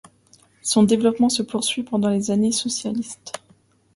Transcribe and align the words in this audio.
Son 0.63 0.81
développement 0.81 1.29
se 1.29 1.43
poursuit 1.43 1.83
pendant 1.83 2.09
les 2.09 2.31
années 2.31 2.51
socialistes. 2.51 3.37